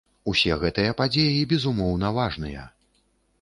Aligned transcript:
Усе 0.31 0.55
гэтыя 0.63 0.95
падзеі, 1.01 1.43
безумоўна, 1.51 2.11
важныя. 2.17 2.65